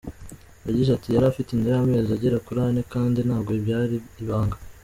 [0.67, 4.57] Yagize ati:«Yari afite inda y’amezi agera kuri ane kandi ntabwo byari ibanga.